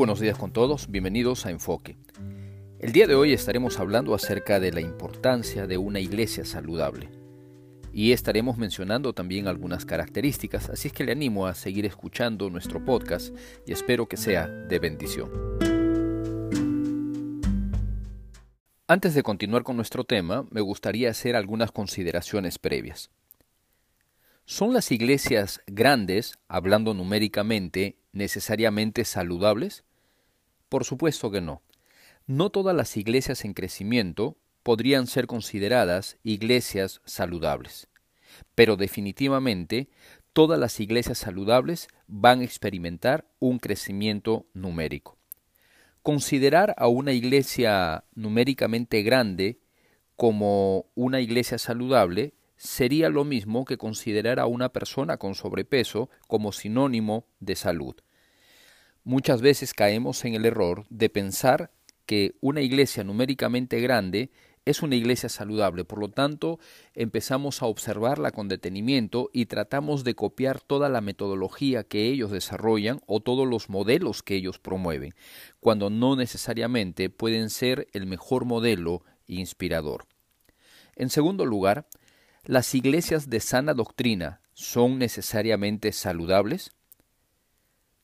buenos 0.00 0.18
días 0.18 0.38
con 0.38 0.50
todos, 0.50 0.90
bienvenidos 0.90 1.44
a 1.44 1.50
Enfoque. 1.50 1.98
El 2.78 2.92
día 2.92 3.06
de 3.06 3.14
hoy 3.14 3.34
estaremos 3.34 3.78
hablando 3.78 4.14
acerca 4.14 4.58
de 4.58 4.72
la 4.72 4.80
importancia 4.80 5.66
de 5.66 5.76
una 5.76 6.00
iglesia 6.00 6.46
saludable. 6.46 7.10
Y 7.92 8.12
estaremos 8.12 8.56
mencionando 8.56 9.12
también 9.12 9.46
algunas 9.46 9.84
características, 9.84 10.70
así 10.70 10.90
que 10.90 11.04
le 11.04 11.12
animo 11.12 11.46
a 11.46 11.52
seguir 11.52 11.84
escuchando 11.84 12.48
nuestro 12.48 12.82
podcast 12.82 13.36
y 13.66 13.72
espero 13.72 14.08
que 14.08 14.16
sea 14.16 14.46
de 14.48 14.78
bendición. 14.78 15.30
Antes 18.86 19.12
de 19.12 19.22
continuar 19.22 19.64
con 19.64 19.76
nuestro 19.76 20.04
tema, 20.04 20.46
me 20.50 20.62
gustaría 20.62 21.10
hacer 21.10 21.36
algunas 21.36 21.72
consideraciones 21.72 22.58
previas. 22.58 23.10
¿Son 24.46 24.72
las 24.72 24.92
iglesias 24.92 25.60
grandes, 25.66 26.38
hablando 26.48 26.94
numéricamente, 26.94 27.98
necesariamente 28.12 29.04
saludables? 29.04 29.84
Por 30.70 30.84
supuesto 30.84 31.32
que 31.32 31.40
no. 31.40 31.62
No 32.26 32.48
todas 32.50 32.76
las 32.76 32.96
iglesias 32.96 33.44
en 33.44 33.54
crecimiento 33.54 34.36
podrían 34.62 35.08
ser 35.08 35.26
consideradas 35.26 36.16
iglesias 36.22 37.00
saludables, 37.04 37.88
pero 38.54 38.76
definitivamente 38.76 39.90
todas 40.32 40.60
las 40.60 40.78
iglesias 40.78 41.18
saludables 41.18 41.88
van 42.06 42.40
a 42.40 42.44
experimentar 42.44 43.26
un 43.40 43.58
crecimiento 43.58 44.46
numérico. 44.54 45.18
Considerar 46.02 46.74
a 46.78 46.86
una 46.86 47.12
iglesia 47.12 48.04
numéricamente 48.14 49.02
grande 49.02 49.58
como 50.14 50.86
una 50.94 51.20
iglesia 51.20 51.58
saludable 51.58 52.34
sería 52.56 53.08
lo 53.08 53.24
mismo 53.24 53.64
que 53.64 53.76
considerar 53.76 54.38
a 54.38 54.46
una 54.46 54.68
persona 54.68 55.16
con 55.16 55.34
sobrepeso 55.34 56.10
como 56.28 56.52
sinónimo 56.52 57.26
de 57.40 57.56
salud. 57.56 57.96
Muchas 59.04 59.40
veces 59.40 59.74
caemos 59.74 60.24
en 60.24 60.34
el 60.34 60.44
error 60.44 60.86
de 60.90 61.08
pensar 61.08 61.70
que 62.06 62.34
una 62.40 62.60
iglesia 62.60 63.04
numéricamente 63.04 63.80
grande 63.80 64.30
es 64.64 64.82
una 64.82 64.94
iglesia 64.94 65.28
saludable, 65.28 65.84
por 65.84 65.98
lo 65.98 66.10
tanto 66.10 66.58
empezamos 66.94 67.62
a 67.62 67.66
observarla 67.66 68.30
con 68.30 68.48
detenimiento 68.48 69.30
y 69.32 69.46
tratamos 69.46 70.04
de 70.04 70.14
copiar 70.14 70.60
toda 70.60 70.88
la 70.88 71.00
metodología 71.00 71.84
que 71.84 72.08
ellos 72.08 72.30
desarrollan 72.30 73.00
o 73.06 73.20
todos 73.20 73.48
los 73.48 73.70
modelos 73.70 74.22
que 74.22 74.36
ellos 74.36 74.58
promueven, 74.58 75.14
cuando 75.60 75.88
no 75.88 76.14
necesariamente 76.14 77.08
pueden 77.08 77.48
ser 77.48 77.88
el 77.92 78.06
mejor 78.06 78.44
modelo 78.44 79.02
inspirador. 79.26 80.06
En 80.94 81.08
segundo 81.08 81.46
lugar, 81.46 81.86
¿Las 82.44 82.74
iglesias 82.74 83.28
de 83.28 83.38
sana 83.38 83.74
doctrina 83.74 84.40
son 84.54 84.98
necesariamente 84.98 85.92
saludables? 85.92 86.72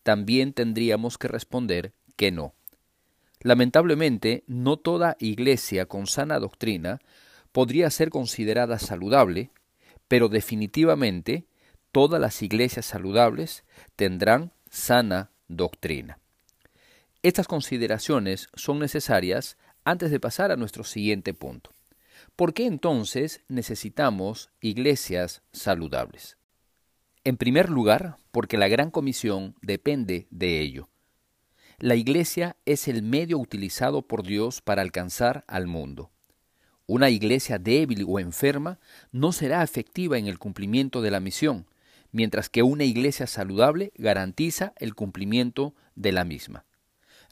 También 0.07 0.53
tendríamos 0.53 1.19
que 1.19 1.27
responder 1.27 1.93
que 2.15 2.31
no. 2.31 2.55
Lamentablemente, 3.41 4.45
no 4.47 4.77
toda 4.77 5.17
iglesia 5.19 5.87
con 5.87 6.07
sana 6.07 6.39
doctrina 6.39 7.01
podría 7.51 7.91
ser 7.91 8.11
considerada 8.11 8.79
saludable, 8.79 9.51
pero 10.07 10.29
definitivamente 10.29 11.49
todas 11.91 12.21
las 12.21 12.41
iglesias 12.41 12.87
saludables 12.87 13.65
tendrán 13.97 14.53
sana 14.71 15.33
doctrina. 15.49 16.21
Estas 17.25 17.49
consideraciones 17.49 18.49
son 18.55 18.79
necesarias 18.79 19.57
antes 19.83 20.13
de 20.13 20.21
pasar 20.21 20.53
a 20.53 20.57
nuestro 20.57 20.85
siguiente 20.85 21.35
punto. 21.35 21.73
¿Por 22.37 22.55
qué 22.55 22.67
entonces 22.67 23.43
necesitamos 23.49 24.51
iglesias 24.61 25.43
saludables? 25.51 26.37
En 27.27 27.37
primer 27.37 27.71
lugar, 27.71 28.19
porque 28.31 28.57
la 28.57 28.69
gran 28.69 28.93
comisión 28.93 29.57
depende 29.61 30.29
de 30.31 30.61
ello. 30.61 30.89
La 31.81 31.97
iglesia 31.97 32.55
es 32.67 32.87
el 32.87 33.03
medio 33.03 33.41
utilizado 33.41 34.03
por 34.03 34.23
Dios 34.23 34.63
para 34.63 34.83
alcanzar 34.83 35.43
al 35.49 35.67
mundo. 35.67 36.13
Una 36.87 37.11
iglesia 37.11 37.59
débil 37.59 38.05
o 38.07 38.21
enferma 38.21 38.79
no 39.11 39.33
será 39.33 39.65
efectiva 39.65 40.19
en 40.19 40.29
el 40.29 40.39
cumplimiento 40.39 41.03
de 41.03 41.11
la 41.11 41.19
misión, 41.19 41.67
mientras 42.13 42.49
que 42.49 42.63
una 42.63 42.85
iglesia 42.85 43.27
saludable 43.27 43.91
garantiza 43.97 44.73
el 44.77 44.95
cumplimiento 44.95 45.75
de 45.97 46.13
la 46.13 46.25
misma. 46.25 46.65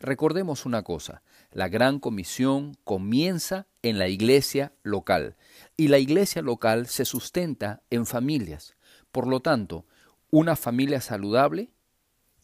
Recordemos 0.01 0.67
una 0.67 0.83
cosa, 0.83 1.23
la 1.53 1.69
gran 1.69 2.01
comisión 2.01 2.77
comienza 2.83 3.69
en 3.83 4.01
la 4.01 4.09
iglesia 4.09 4.73
local 4.83 5.37
y 5.77 5.87
la 5.87 5.99
iglesia 5.99 6.43
local 6.43 6.89
se 6.89 7.05
sustenta 7.05 7.85
en 7.91 8.07
familias. 8.07 8.75
Por 9.15 9.29
lo 9.29 9.39
tanto, 9.39 9.87
una 10.33 10.57
familia 10.57 11.01
saludable 11.01 11.71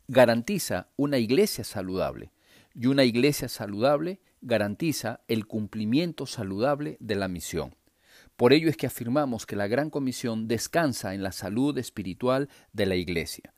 garantiza 0.07 0.87
una 0.95 1.19
iglesia 1.19 1.65
saludable 1.65 2.31
y 2.77 2.87
una 2.87 3.03
iglesia 3.03 3.49
saludable 3.49 4.21
garantiza 4.41 5.19
el 5.27 5.49
cumplimiento 5.49 6.27
saludable 6.27 6.97
de 7.01 7.17
la 7.17 7.27
misión. 7.27 7.75
Por 8.37 8.53
ello 8.53 8.71
es 8.71 8.77
que 8.77 8.87
afirmamos 8.87 9.47
que 9.47 9.57
la 9.57 9.67
Gran 9.67 9.91
Comisión 9.91 10.47
descansa 10.47 11.13
en 11.13 11.25
la 11.25 11.33
salud 11.33 11.77
espiritual 11.77 12.49
de 12.73 12.87
la 12.87 12.95
Iglesia. 12.95 13.53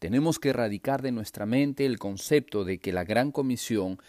Tenemos 0.00 0.40
que 0.40 0.48
erradicar 0.48 1.02
de 1.02 1.12
nuestra 1.12 1.46
mente 1.46 1.86
el 1.86 2.00
concepto 2.00 2.64
de 2.64 2.80
que 2.80 2.92
la 2.92 3.04
Gran 3.04 3.30
Comisión 3.30 4.00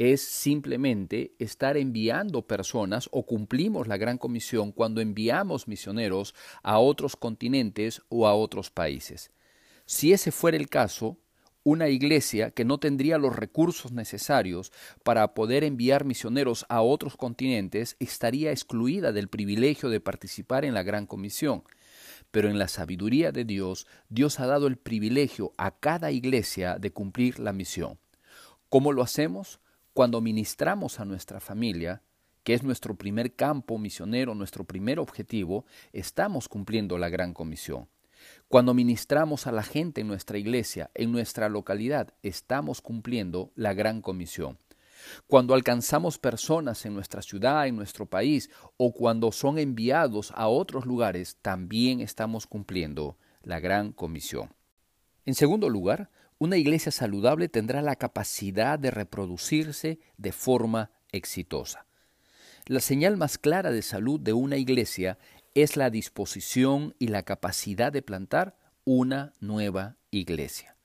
es 0.00 0.22
simplemente 0.22 1.34
estar 1.38 1.76
enviando 1.76 2.46
personas 2.46 3.10
o 3.12 3.26
cumplimos 3.26 3.86
la 3.86 3.98
gran 3.98 4.16
comisión 4.16 4.72
cuando 4.72 5.02
enviamos 5.02 5.68
misioneros 5.68 6.34
a 6.62 6.78
otros 6.78 7.16
continentes 7.16 8.00
o 8.08 8.26
a 8.26 8.34
otros 8.34 8.70
países. 8.70 9.30
Si 9.84 10.14
ese 10.14 10.32
fuera 10.32 10.56
el 10.56 10.70
caso, 10.70 11.18
una 11.64 11.90
iglesia 11.90 12.50
que 12.50 12.64
no 12.64 12.78
tendría 12.78 13.18
los 13.18 13.36
recursos 13.36 13.92
necesarios 13.92 14.72
para 15.04 15.34
poder 15.34 15.64
enviar 15.64 16.06
misioneros 16.06 16.64
a 16.70 16.80
otros 16.80 17.18
continentes 17.18 17.96
estaría 17.98 18.52
excluida 18.52 19.12
del 19.12 19.28
privilegio 19.28 19.90
de 19.90 20.00
participar 20.00 20.64
en 20.64 20.72
la 20.72 20.82
gran 20.82 21.04
comisión. 21.04 21.62
Pero 22.30 22.48
en 22.48 22.58
la 22.58 22.68
sabiduría 22.68 23.32
de 23.32 23.44
Dios, 23.44 23.86
Dios 24.08 24.40
ha 24.40 24.46
dado 24.46 24.66
el 24.66 24.78
privilegio 24.78 25.52
a 25.58 25.72
cada 25.78 26.10
iglesia 26.10 26.78
de 26.78 26.90
cumplir 26.90 27.38
la 27.38 27.52
misión. 27.52 27.98
¿Cómo 28.70 28.92
lo 28.92 29.02
hacemos? 29.02 29.59
Cuando 29.92 30.20
ministramos 30.20 31.00
a 31.00 31.04
nuestra 31.04 31.40
familia, 31.40 32.02
que 32.44 32.54
es 32.54 32.62
nuestro 32.62 32.94
primer 32.94 33.34
campo 33.34 33.76
misionero, 33.76 34.34
nuestro 34.34 34.64
primer 34.64 35.00
objetivo, 35.00 35.64
estamos 35.92 36.48
cumpliendo 36.48 36.96
la 36.96 37.08
gran 37.08 37.34
comisión. 37.34 37.88
Cuando 38.48 38.72
ministramos 38.72 39.46
a 39.46 39.52
la 39.52 39.64
gente 39.64 40.00
en 40.02 40.06
nuestra 40.06 40.38
iglesia, 40.38 40.90
en 40.94 41.10
nuestra 41.10 41.48
localidad, 41.48 42.14
estamos 42.22 42.80
cumpliendo 42.80 43.50
la 43.56 43.74
gran 43.74 44.00
comisión. 44.00 44.58
Cuando 45.26 45.54
alcanzamos 45.54 46.18
personas 46.18 46.84
en 46.86 46.94
nuestra 46.94 47.22
ciudad, 47.22 47.66
en 47.66 47.74
nuestro 47.74 48.06
país, 48.06 48.48
o 48.76 48.92
cuando 48.92 49.32
son 49.32 49.58
enviados 49.58 50.32
a 50.36 50.46
otros 50.46 50.86
lugares, 50.86 51.36
también 51.42 52.00
estamos 52.00 52.46
cumpliendo 52.46 53.16
la 53.42 53.58
gran 53.58 53.92
comisión. 53.92 54.50
En 55.24 55.34
segundo 55.34 55.68
lugar, 55.68 56.10
una 56.40 56.56
iglesia 56.56 56.90
saludable 56.90 57.50
tendrá 57.50 57.82
la 57.82 57.96
capacidad 57.96 58.78
de 58.78 58.90
reproducirse 58.90 60.00
de 60.16 60.32
forma 60.32 60.90
exitosa. 61.12 61.84
La 62.66 62.80
señal 62.80 63.18
más 63.18 63.36
clara 63.36 63.70
de 63.70 63.82
salud 63.82 64.18
de 64.18 64.32
una 64.32 64.56
iglesia 64.56 65.18
es 65.54 65.76
la 65.76 65.90
disposición 65.90 66.94
y 66.98 67.08
la 67.08 67.24
capacidad 67.24 67.92
de 67.92 68.00
plantar 68.00 68.56
una 68.84 69.34
nueva 69.38 69.98
iglesia. 70.10 70.76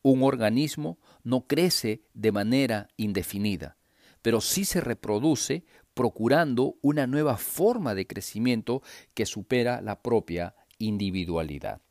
Un 0.00 0.22
organismo 0.22 0.98
no 1.24 1.46
crece 1.46 2.00
de 2.14 2.32
manera 2.32 2.88
indefinida, 2.96 3.76
pero 4.22 4.40
sí 4.40 4.64
se 4.64 4.80
reproduce 4.80 5.62
procurando 5.92 6.78
una 6.80 7.06
nueva 7.06 7.36
forma 7.36 7.94
de 7.94 8.06
crecimiento 8.06 8.82
que 9.12 9.26
supera 9.26 9.82
la 9.82 10.00
propia 10.00 10.54
individualidad. 10.78 11.82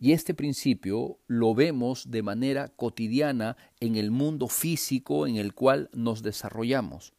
Y 0.00 0.12
este 0.12 0.32
principio 0.32 1.18
lo 1.26 1.54
vemos 1.54 2.10
de 2.10 2.22
manera 2.22 2.68
cotidiana 2.68 3.58
en 3.80 3.96
el 3.96 4.10
mundo 4.10 4.48
físico 4.48 5.26
en 5.26 5.36
el 5.36 5.52
cual 5.52 5.90
nos 5.92 6.22
desarrollamos. 6.22 7.12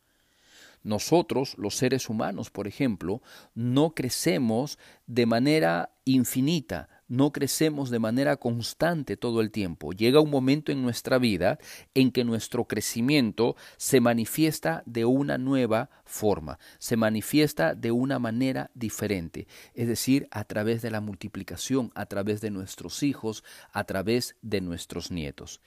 Nosotros, 0.84 1.54
los 1.60 1.76
seres 1.76 2.10
humanos, 2.10 2.50
por 2.50 2.68
ejemplo, 2.68 3.22
no 3.54 3.94
crecemos 3.94 4.80
de 5.06 5.28
manera 5.28 5.94
infinita, 6.06 6.90
no 7.12 7.34
crecemos 7.34 7.90
de 7.90 8.00
manera 8.00 8.38
constante 8.38 9.18
todo 9.18 9.42
el 9.42 9.52
tiempo. 9.52 9.92
Llega 9.92 10.22
un 10.22 10.30
momento 10.30 10.72
en 10.72 10.82
nuestra 10.82 11.18
vida 11.18 11.60
en 11.94 12.10
que 12.10 12.24
nuestro 12.24 12.64
crecimiento 12.64 13.58
se 13.76 14.00
manifiesta 14.00 14.82
de 14.86 15.04
una 15.04 15.38
nueva 15.38 15.90
forma, 16.06 16.58
se 16.80 16.96
manifiesta 16.96 17.76
de 17.76 17.92
una 17.92 18.18
manera 18.18 18.72
diferente, 18.76 19.46
es 19.74 19.90
decir, 19.90 20.30
a 20.32 20.46
través 20.46 20.82
de 20.82 20.90
la 20.90 21.02
multiplicación, 21.02 21.92
a 21.96 22.06
través 22.06 22.40
de 22.40 22.50
nuestros 22.50 23.04
hijos, 23.04 23.44
a 23.74 23.84
través 23.84 24.38
de 24.42 24.62
nuestros 24.62 25.12
nietos. 25.12 25.60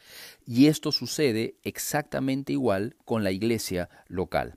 Y 0.46 0.68
esto 0.68 0.92
sucede 0.92 1.56
exactamente 1.62 2.54
igual 2.54 2.96
con 3.04 3.22
la 3.22 3.32
iglesia 3.32 3.90
local. 4.08 4.56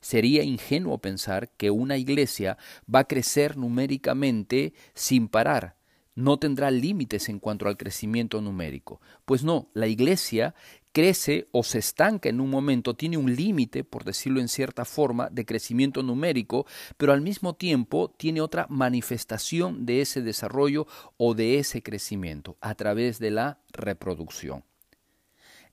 Sería 0.00 0.42
ingenuo 0.42 0.98
pensar 0.98 1.48
que 1.50 1.70
una 1.70 1.96
iglesia 1.96 2.58
va 2.92 2.98
a 3.00 3.08
crecer 3.08 3.56
numéricamente 3.56 4.74
sin 4.94 5.28
parar 5.28 5.76
no 6.14 6.38
tendrá 6.38 6.70
límites 6.70 7.28
en 7.28 7.38
cuanto 7.38 7.66
al 7.66 7.76
crecimiento 7.76 8.40
numérico. 8.40 9.00
Pues 9.24 9.42
no, 9.42 9.68
la 9.74 9.86
iglesia 9.86 10.54
crece 10.92 11.48
o 11.50 11.64
se 11.64 11.78
estanca 11.78 12.28
en 12.28 12.40
un 12.40 12.50
momento, 12.50 12.94
tiene 12.94 13.16
un 13.16 13.34
límite, 13.34 13.82
por 13.82 14.04
decirlo 14.04 14.40
en 14.40 14.48
cierta 14.48 14.84
forma, 14.84 15.28
de 15.28 15.44
crecimiento 15.44 16.04
numérico, 16.04 16.66
pero 16.96 17.12
al 17.12 17.20
mismo 17.20 17.54
tiempo 17.56 18.14
tiene 18.16 18.40
otra 18.40 18.66
manifestación 18.70 19.86
de 19.86 20.02
ese 20.02 20.22
desarrollo 20.22 20.86
o 21.16 21.34
de 21.34 21.58
ese 21.58 21.82
crecimiento 21.82 22.56
a 22.60 22.76
través 22.76 23.18
de 23.18 23.32
la 23.32 23.58
reproducción. 23.72 24.64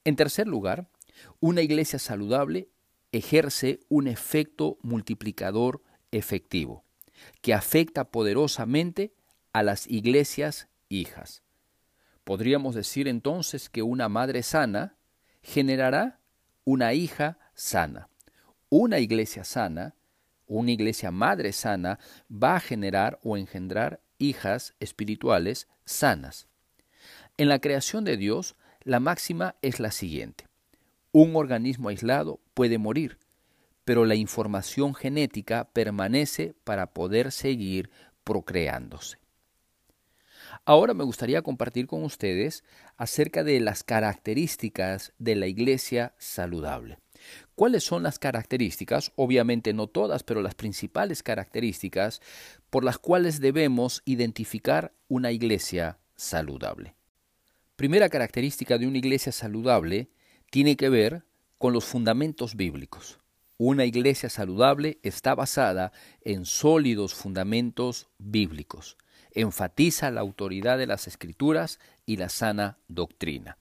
En 0.03 0.15
tercer 0.15 0.47
lugar, 0.47 0.89
una 1.39 1.61
iglesia 1.61 1.99
saludable 1.99 2.69
ejerce 3.11 3.81
un 3.89 4.07
efecto 4.07 4.79
multiplicador 4.81 5.83
efectivo, 6.11 6.83
que 7.41 7.53
afecta 7.53 8.05
poderosamente 8.05 9.13
a 9.53 9.63
las 9.63 9.87
iglesias 9.87 10.67
hijas. 10.89 11.43
Podríamos 12.23 12.75
decir 12.75 13.07
entonces 13.07 13.69
que 13.69 13.81
una 13.81 14.09
madre 14.09 14.43
sana 14.43 14.95
generará 15.41 16.19
una 16.63 16.93
hija 16.93 17.39
sana. 17.53 18.09
Una 18.69 18.99
iglesia 18.99 19.43
sana, 19.43 19.95
una 20.47 20.71
iglesia 20.71 21.11
madre 21.11 21.51
sana, 21.51 21.99
va 22.31 22.55
a 22.55 22.59
generar 22.59 23.19
o 23.23 23.37
engendrar 23.37 24.01
hijas 24.17 24.75
espirituales 24.79 25.67
sanas. 25.85 26.47
En 27.37 27.49
la 27.49 27.59
creación 27.59 28.03
de 28.05 28.17
Dios, 28.17 28.55
la 28.83 28.99
máxima 28.99 29.55
es 29.61 29.79
la 29.79 29.91
siguiente. 29.91 30.47
Un 31.11 31.35
organismo 31.35 31.89
aislado 31.89 32.39
puede 32.53 32.77
morir, 32.77 33.17
pero 33.83 34.05
la 34.05 34.15
información 34.15 34.93
genética 34.93 35.69
permanece 35.73 36.53
para 36.63 36.93
poder 36.93 37.31
seguir 37.31 37.89
procreándose. 38.23 39.20
Ahora 40.63 40.93
me 40.93 41.03
gustaría 41.03 41.41
compartir 41.41 41.87
con 41.87 42.03
ustedes 42.03 42.63
acerca 42.95 43.43
de 43.43 43.59
las 43.59 43.83
características 43.83 45.11
de 45.17 45.35
la 45.35 45.47
iglesia 45.47 46.13
saludable. 46.19 46.99
¿Cuáles 47.55 47.83
son 47.83 48.03
las 48.03 48.19
características? 48.19 49.11
Obviamente 49.15 49.73
no 49.73 49.87
todas, 49.87 50.23
pero 50.23 50.43
las 50.43 50.53
principales 50.53 51.23
características 51.23 52.21
por 52.69 52.83
las 52.83 52.99
cuales 52.99 53.39
debemos 53.39 54.03
identificar 54.05 54.93
una 55.07 55.31
iglesia 55.31 55.97
saludable. 56.15 56.95
Primera 57.75 58.09
característica 58.09 58.77
de 58.77 58.85
una 58.85 58.99
iglesia 58.99 59.31
saludable 59.31 60.11
tiene 60.51 60.77
que 60.77 60.89
ver 60.89 61.25
con 61.57 61.73
los 61.73 61.85
fundamentos 61.85 62.55
bíblicos. 62.55 63.19
Una 63.57 63.85
iglesia 63.85 64.29
saludable 64.29 64.99
está 65.01 65.33
basada 65.33 65.91
en 66.21 66.45
sólidos 66.45 67.15
fundamentos 67.15 68.09
bíblicos 68.19 68.97
enfatiza 69.31 70.11
la 70.11 70.21
autoridad 70.21 70.77
de 70.77 70.87
las 70.87 71.07
escrituras 71.07 71.79
y 72.05 72.17
la 72.17 72.29
sana 72.29 72.77
doctrina. 72.87 73.57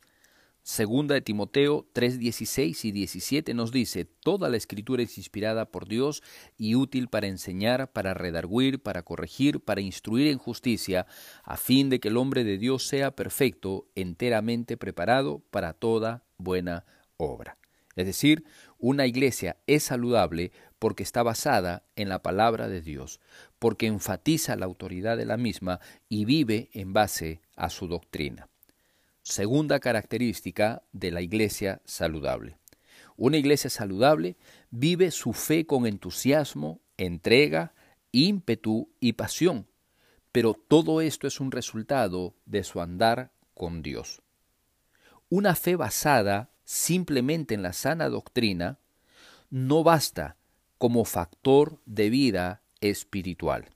Segunda 0.63 1.15
de 1.15 1.23
Timoteo 1.23 1.87
3:16 1.95 2.85
y 2.85 2.93
17 2.93 3.55
nos 3.55 3.73
dice, 3.73 4.05
Toda 4.05 4.51
la 4.51 4.59
escritura 4.59 5.03
es 5.03 5.17
inspirada 5.17 5.71
por 5.71 5.89
Dios 5.89 6.23
y 6.59 6.75
útil 6.75 7.09
para 7.09 7.29
enseñar, 7.29 7.93
para 7.93 8.13
redarguir, 8.13 8.83
para 8.83 9.03
corregir, 9.03 9.61
para 9.61 9.81
instruir 9.81 10.27
en 10.27 10.39
justicia, 10.39 11.07
a 11.45 11.57
fin 11.57 11.89
de 11.89 11.99
que 11.99 12.09
el 12.09 12.19
hombre 12.19 12.45
de 12.45 12.59
Dios 12.59 12.87
sea 12.87 13.17
perfecto, 13.17 13.89
enteramente 13.95 14.77
preparado 14.77 15.43
para 15.51 15.73
toda 15.73 16.25
buena 16.37 16.85
obra. 17.17 17.59
Es 17.97 18.07
decir, 18.07 18.45
una 18.81 19.07
iglesia 19.07 19.59
es 19.67 19.85
saludable 19.85 20.53
porque 20.79 21.03
está 21.03 21.23
basada 21.23 21.85
en 21.97 22.09
la 22.09 22.23
palabra 22.23 22.69
de 22.69 22.81
Dios, 22.81 23.21
porque 23.59 23.87
enfatiza 23.87 24.57
la 24.57 24.67
autoridad 24.67 25.17
de 25.17 25.27
la 25.27 25.37
misma 25.37 25.81
y 26.09 26.25
vive 26.25 26.71
en 26.73 26.93
base 26.93 27.43
a 27.57 27.69
su 27.71 27.87
doctrina. 27.87 28.49
Segunda 29.23 29.81
característica 29.81 30.83
de 30.93 31.11
la 31.11 31.21
iglesia 31.21 31.83
saludable. 31.85 32.57
Una 33.17 33.37
iglesia 33.37 33.69
saludable 33.69 34.39
vive 34.71 35.11
su 35.11 35.35
fe 35.35 35.67
con 35.67 35.87
entusiasmo, 35.87 36.81
entrega, 36.97 37.75
ímpetu 38.13 38.91
y 38.99 39.13
pasión, 39.13 39.67
pero 40.33 40.55
todo 40.55 41.03
esto 41.03 41.27
es 41.27 41.39
un 41.39 41.53
resultado 41.53 42.35
de 42.47 42.65
su 42.65 42.81
andar 42.81 43.33
con 43.53 43.83
Dios. 43.83 44.23
Una 45.29 45.55
fe 45.55 45.77
basada 45.77 46.50
simplemente 46.71 47.55
en 47.55 47.65
la 47.65 47.73
sana 47.73 48.09
doctrina 48.09 48.79
no 49.51 49.83
basta 49.83 50.37
como 50.79 51.05
factor 51.05 51.81
de 51.85 52.11
vida 52.11 52.63
espiritual. 52.81 53.71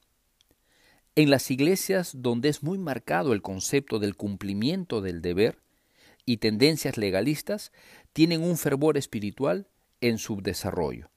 En 1.17 1.29
las 1.29 1.50
iglesias 1.50 2.12
donde 2.14 2.50
es 2.50 2.62
muy 2.62 2.79
marcado 2.79 3.32
el 3.32 3.43
concepto 3.43 3.99
del 3.99 4.14
cumplimiento 4.14 5.00
del 5.00 5.23
deber 5.23 5.58
y 6.25 6.37
tendencias 6.37 6.96
legalistas, 6.96 7.73
tienen 8.12 8.44
un 8.44 8.56
fervor 8.56 8.96
espiritual 8.96 9.67
en 10.00 10.19
su 10.19 10.41
desarrollo 10.41 11.11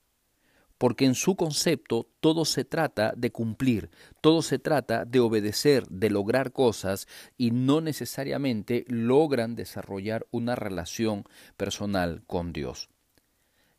porque 0.78 1.06
en 1.06 1.16
su 1.16 1.36
concepto 1.36 2.08
todo 2.20 2.46
se 2.46 2.66
trata 2.66 3.14
de 3.16 3.32
cumplir, 3.32 3.90
todo 4.22 4.42
se 4.42 4.60
trata 4.60 5.06
de 5.06 5.20
obedecer, 5.20 5.88
de 5.88 6.10
lograr 6.10 6.52
cosas 6.52 7.08
y 7.38 7.52
no 7.52 7.82
necesariamente 7.82 8.86
logran 8.88 9.56
desarrollar 9.56 10.28
una 10.32 10.56
relación 10.56 11.24
personal 11.56 12.24
con 12.28 12.54
Dios. 12.54 12.90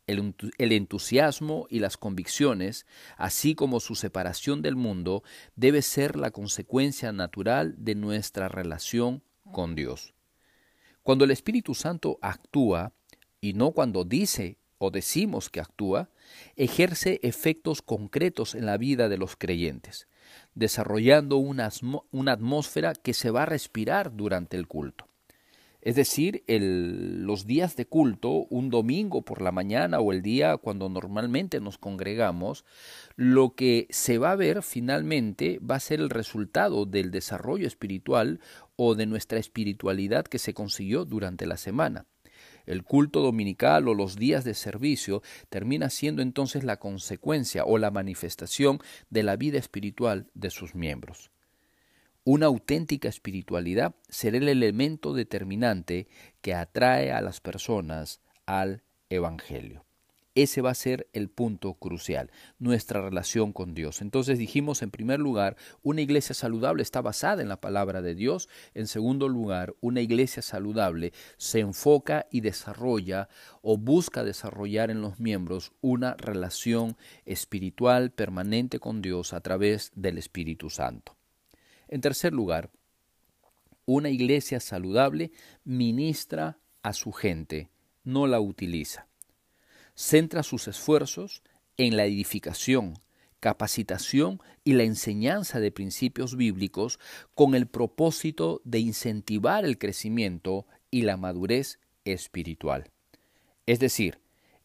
El, 0.07 0.35
entusiasmo 0.73 1.67
y 1.69 1.81
las 1.81 1.99
convicciones, 1.99 2.87
así 3.19 3.55
como 3.55 3.79
su 3.79 3.95
separación 3.95 4.63
del 4.63 4.75
mundo, 4.75 5.23
debe 5.55 5.83
ser 5.83 6.17
la 6.17 6.31
consecuencia 6.31 7.13
natural 7.13 7.75
de 7.77 7.95
nuestra 7.95 8.49
relación 8.49 9.23
con 9.53 9.75
Dios. 9.75 10.15
Cuando 11.03 11.27
el 11.27 11.31
Espíritu 11.31 11.75
Santo 11.75 12.19
actúa, 12.23 12.95
y 13.41 13.53
no 13.53 13.73
cuando 13.73 14.05
dice 14.05 14.57
o 14.79 14.91
decimos 14.91 15.51
que 15.51 15.61
actúa, 15.61 16.11
ejerce 16.57 17.21
efectos 17.23 17.83
concretos 17.83 18.55
en 18.55 18.67
la 18.67 18.77
vida 18.79 19.09
de 19.09 19.19
los 19.19 19.37
creyentes, 19.37 20.09
desarrollando 20.55 21.37
una, 21.37 21.71
una 22.11 22.33
atmósfera 22.33 22.95
que 22.95 23.15
se 23.15 23.31
va 23.31 23.43
a 23.43 23.47
respirar 23.47 24.17
durante 24.17 24.57
el 24.57 24.67
culto. 24.67 25.09
Es 25.81 25.95
decir, 25.95 26.43
el, 26.49 27.25
los 27.25 27.47
días 27.47 27.77
de 27.77 27.87
culto, 27.87 28.47
un 28.51 28.69
domingo 28.69 29.23
por 29.23 29.41
la 29.41 29.53
mañana 29.53 30.01
o 30.01 30.13
el 30.13 30.23
día 30.23 30.57
cuando 30.57 30.89
normalmente 30.89 31.61
nos 31.61 31.79
congregamos, 31.79 32.65
lo 33.15 33.55
que 33.55 33.87
se 33.91 34.19
va 34.19 34.33
a 34.33 34.37
ver 34.37 34.63
finalmente 34.63 35.61
va 35.61 35.77
a 35.77 35.81
ser 35.81 36.01
el 36.01 36.11
resultado 36.11 36.85
del 36.85 37.13
desarrollo 37.13 37.67
espiritual 37.67 38.41
o 38.75 38.97
de 38.97 39.07
nuestra 39.07 39.39
espiritualidad 39.39 40.25
que 40.25 40.39
se 40.39 40.53
consiguió 40.53 41.05
durante 41.05 41.47
la 41.47 41.57
semana. 41.57 42.07
El 42.69 42.85
culto 42.85 43.23
dominical 43.23 43.89
o 43.89 43.95
los 43.95 44.17
días 44.17 44.45
de 44.45 44.53
servicio 44.53 45.23
termina 45.49 45.89
siendo 45.89 46.21
entonces 46.21 46.65
la 46.65 46.79
consecuencia 46.79 47.65
o 47.65 47.79
la 47.79 47.91
manifestación 47.91 48.79
de 49.09 49.23
la 49.23 49.37
vida 49.37 49.59
espiritual 49.59 50.29
de 50.35 50.51
sus 50.51 50.75
miembros. 50.75 51.31
Una 52.25 52.45
auténtica 52.45 53.09
espiritualidad 53.09 53.95
será 54.11 54.37
el 54.37 54.51
elemento 54.51 55.15
determinante 55.15 56.09
que 56.43 56.53
atrae 56.53 57.11
a 57.11 57.23
las 57.23 57.41
personas 57.41 58.21
al 58.45 58.83
Evangelio. 59.09 59.88
Ese 60.39 60.63
va 60.63 60.71
a 60.71 60.75
ser 60.75 61.09
el 61.15 61.31
punto 61.31 61.75
crucial, 61.75 62.31
nuestra 62.61 63.01
relación 63.03 63.53
con 63.53 63.75
Dios. 63.75 64.01
Entonces 64.01 64.39
dijimos, 64.39 64.83
en 64.83 64.93
primer 64.93 65.19
lugar, 65.19 65.57
una 65.83 66.01
iglesia 66.01 66.33
saludable 66.33 66.85
está 66.85 67.01
basada 67.01 67.43
en 67.43 67.49
la 67.49 67.61
palabra 67.61 68.03
de 68.03 68.15
Dios. 68.15 68.49
En 68.73 68.87
segundo 68.87 69.27
lugar, 69.27 69.75
una 69.81 70.01
iglesia 70.01 70.41
saludable 70.41 71.13
se 71.39 71.59
enfoca 71.59 72.29
y 72.31 72.41
desarrolla 72.41 73.29
o 73.63 73.79
busca 73.79 74.23
desarrollar 74.23 74.93
en 74.93 75.01
los 75.01 75.19
miembros 75.19 75.73
una 75.81 76.15
relación 76.15 76.97
espiritual 77.27 78.13
permanente 78.13 78.79
con 78.79 79.03
Dios 79.03 79.33
a 79.33 79.41
través 79.41 79.91
del 79.97 80.19
Espíritu 80.19 80.71
Santo. 80.71 81.17
En 81.89 82.01
tercer 82.01 82.33
lugar, 82.33 82.71
una 83.87 84.09
iglesia 84.09 84.61
saludable 84.61 85.33
ministra 85.65 86.61
a 86.85 86.93
su 86.93 87.11
gente, 87.11 87.71
no 88.05 88.29
la 88.29 88.39
utiliza 88.39 89.08
centra 89.99 90.45
sus 90.45 90.69
esfuerzos 90.69 91.43
en 91.77 91.97
la 91.97 92.05
edificación, 92.05 93.01
capacitación 93.41 94.41
y 94.63 94.75
la 94.75 94.85
enseñanza 94.85 95.59
de 95.59 95.73
principios 95.73 96.37
bíblicos 96.37 97.01
con 97.35 97.57
el 97.57 97.67
propósito 97.67 98.63
de 98.65 98.79
incentivar 98.79 99.65
el 99.65 99.77
crecimiento 99.77 100.67
y 100.93 101.03
la 101.03 101.17
madurez 101.17 101.81
espiritual. 102.05 102.93
Es 103.67 103.81
decir, 103.81 104.21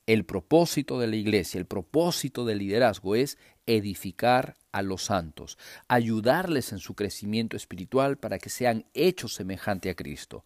el 0.06 0.24
propósito 0.24 1.00
de 1.00 1.08
la 1.08 1.16
iglesia, 1.16 1.58
el 1.58 1.66
propósito 1.66 2.46
del 2.46 2.60
liderazgo 2.60 3.16
es 3.16 3.40
edificar 3.66 4.56
a 4.72 4.84
los 4.84 5.04
santos, 5.04 5.58
ayudarles 5.88 6.74
en 6.74 6.80
su 6.80 6.94
crecimiento 6.94 7.58
espiritual 7.58 8.18
para 8.18 8.38
que 8.38 8.50
sean 8.50 8.86
hechos 8.94 9.34
semejante 9.34 9.90
a 9.90 9.96
Cristo. 9.96 10.46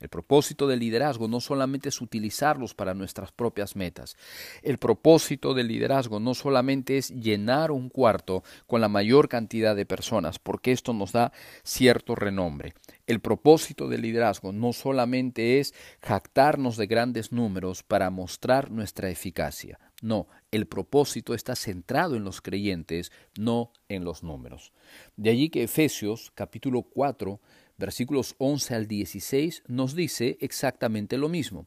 El 0.00 0.08
propósito 0.08 0.66
del 0.66 0.80
liderazgo 0.80 1.28
no 1.28 1.40
solamente 1.40 1.90
es 1.90 2.00
utilizarlos 2.00 2.74
para 2.74 2.94
nuestras 2.94 3.32
propias 3.32 3.76
metas. 3.76 4.16
El 4.62 4.78
propósito 4.78 5.54
del 5.54 5.68
liderazgo 5.68 6.20
no 6.20 6.34
solamente 6.34 6.98
es 6.98 7.10
llenar 7.10 7.70
un 7.70 7.90
cuarto 7.90 8.42
con 8.66 8.80
la 8.80 8.88
mayor 8.88 9.28
cantidad 9.28 9.76
de 9.76 9.86
personas, 9.86 10.38
porque 10.38 10.72
esto 10.72 10.92
nos 10.92 11.12
da 11.12 11.32
cierto 11.62 12.14
renombre. 12.14 12.74
El 13.06 13.20
propósito 13.20 13.88
del 13.88 14.02
liderazgo 14.02 14.52
no 14.52 14.72
solamente 14.72 15.60
es 15.60 15.74
jactarnos 16.00 16.76
de 16.76 16.86
grandes 16.86 17.32
números 17.32 17.82
para 17.82 18.08
mostrar 18.10 18.70
nuestra 18.70 19.10
eficacia. 19.10 19.78
No, 20.02 20.28
el 20.50 20.66
propósito 20.66 21.34
está 21.34 21.54
centrado 21.54 22.16
en 22.16 22.24
los 22.24 22.40
creyentes, 22.40 23.12
no 23.38 23.72
en 23.88 24.04
los 24.04 24.22
números. 24.22 24.72
De 25.16 25.30
allí 25.30 25.50
que 25.50 25.64
Efesios 25.64 26.32
capítulo 26.34 26.82
4 26.82 27.38
versículos 27.80 28.36
11 28.38 28.74
al 28.76 28.86
16, 28.86 29.64
nos 29.66 29.96
dice 29.96 30.38
exactamente 30.40 31.18
lo 31.18 31.28
mismo. 31.28 31.66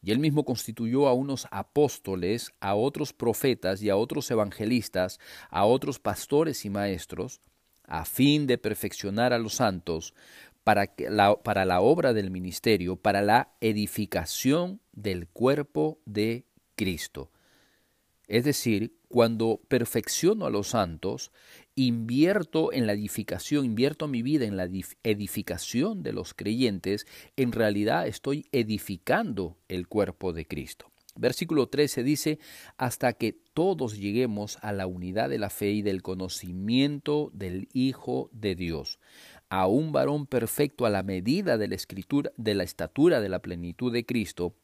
Y 0.00 0.12
él 0.12 0.18
mismo 0.18 0.44
constituyó 0.44 1.08
a 1.08 1.12
unos 1.12 1.46
apóstoles, 1.50 2.52
a 2.60 2.74
otros 2.74 3.12
profetas 3.12 3.82
y 3.82 3.90
a 3.90 3.96
otros 3.96 4.30
evangelistas, 4.30 5.18
a 5.50 5.66
otros 5.66 5.98
pastores 5.98 6.64
y 6.64 6.70
maestros, 6.70 7.40
a 7.84 8.04
fin 8.04 8.46
de 8.46 8.58
perfeccionar 8.58 9.32
a 9.32 9.38
los 9.38 9.54
santos 9.54 10.14
para, 10.62 10.94
la, 10.98 11.34
para 11.42 11.64
la 11.64 11.80
obra 11.80 12.12
del 12.12 12.30
ministerio, 12.30 12.96
para 12.96 13.22
la 13.22 13.54
edificación 13.60 14.80
del 14.92 15.26
cuerpo 15.26 16.00
de 16.06 16.46
Cristo. 16.76 17.30
Es 18.28 18.44
decir, 18.44 18.94
cuando 19.08 19.60
perfecciono 19.68 20.46
a 20.46 20.50
los 20.50 20.68
santos, 20.68 21.32
invierto 21.78 22.72
en 22.72 22.88
la 22.88 22.92
edificación, 22.92 23.64
invierto 23.64 24.08
mi 24.08 24.22
vida 24.22 24.46
en 24.46 24.56
la 24.56 24.68
edificación 25.04 26.02
de 26.02 26.12
los 26.12 26.34
creyentes, 26.34 27.06
en 27.36 27.52
realidad 27.52 28.08
estoy 28.08 28.46
edificando 28.50 29.56
el 29.68 29.86
cuerpo 29.86 30.32
de 30.32 30.44
Cristo. 30.44 30.90
Versículo 31.14 31.68
13 31.68 32.02
dice, 32.02 32.38
hasta 32.76 33.12
que 33.12 33.32
todos 33.54 33.96
lleguemos 33.98 34.58
a 34.60 34.72
la 34.72 34.86
unidad 34.86 35.28
de 35.28 35.38
la 35.38 35.50
fe 35.50 35.70
y 35.70 35.82
del 35.82 36.02
conocimiento 36.02 37.30
del 37.32 37.68
Hijo 37.72 38.28
de 38.32 38.56
Dios, 38.56 38.98
a 39.48 39.68
un 39.68 39.92
varón 39.92 40.26
perfecto 40.26 40.84
a 40.84 40.90
la 40.90 41.02
medida 41.04 41.58
de 41.58 41.68
la 41.68 41.74
escritura, 41.76 42.32
de 42.36 42.54
la 42.54 42.64
estatura 42.64 43.20
de 43.20 43.28
la 43.28 43.40
plenitud 43.40 43.92
de 43.92 44.04
Cristo, 44.04 44.54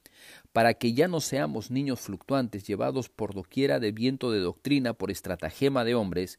para 0.53 0.75
que 0.75 0.95
ya 0.95 1.07
no 1.07 1.21
seamos 1.21 1.71
niños 1.71 2.01
fluctuantes 2.01 2.67
llevados 2.67 3.09
por 3.09 3.35
doquiera 3.35 3.79
de 3.79 3.93
viento 3.93 4.31
de 4.31 4.41
doctrina 4.41 4.95
por 4.95 5.11
estratagema 5.11 5.85
de 5.85 5.95
hombres, 5.95 6.39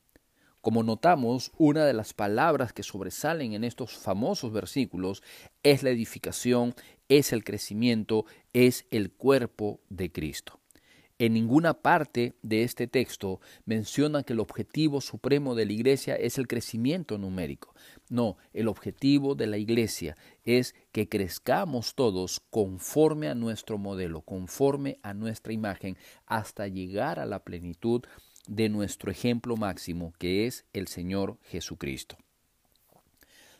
Como 0.61 0.83
notamos, 0.83 1.51
una 1.57 1.85
de 1.85 1.93
las 1.93 2.13
palabras 2.13 2.71
que 2.71 2.83
sobresalen 2.83 3.53
en 3.53 3.63
estos 3.63 3.97
famosos 3.97 4.53
versículos 4.53 5.23
es 5.63 5.81
la 5.81 5.89
edificación, 5.89 6.75
es 7.09 7.33
el 7.33 7.43
crecimiento, 7.43 8.25
es 8.53 8.85
el 8.91 9.11
cuerpo 9.11 9.79
de 9.89 10.11
Cristo. 10.11 10.59
En 11.17 11.33
ninguna 11.33 11.73
parte 11.73 12.35
de 12.43 12.63
este 12.63 12.87
texto 12.87 13.41
menciona 13.65 14.21
que 14.21 14.33
el 14.33 14.39
objetivo 14.39 15.01
supremo 15.01 15.55
de 15.55 15.65
la 15.65 15.73
iglesia 15.73 16.15
es 16.15 16.37
el 16.37 16.47
crecimiento 16.47 17.17
numérico. 17.17 17.73
No, 18.09 18.37
el 18.53 18.67
objetivo 18.67 19.33
de 19.33 19.47
la 19.47 19.57
iglesia 19.57 20.15
es 20.45 20.75
que 20.91 21.09
crezcamos 21.09 21.95
todos 21.95 22.39
conforme 22.51 23.29
a 23.29 23.35
nuestro 23.35 23.77
modelo, 23.77 24.21
conforme 24.21 24.99
a 25.01 25.13
nuestra 25.13 25.53
imagen, 25.53 25.97
hasta 26.25 26.67
llegar 26.67 27.19
a 27.19 27.25
la 27.25 27.43
plenitud 27.43 28.03
de 28.47 28.69
nuestro 28.69 29.11
ejemplo 29.11 29.55
máximo, 29.57 30.13
que 30.17 30.47
es 30.47 30.65
el 30.73 30.87
Señor 30.87 31.37
Jesucristo. 31.43 32.17